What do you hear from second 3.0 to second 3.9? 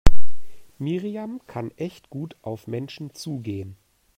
zugehen.